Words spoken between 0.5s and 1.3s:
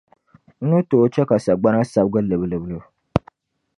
N ni tooi chɛ